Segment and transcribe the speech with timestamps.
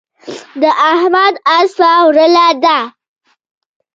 [0.61, 2.79] د احمد اسپه ورله ده.